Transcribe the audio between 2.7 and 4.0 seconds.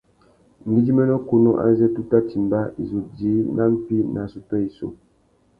i zu djï nà mpí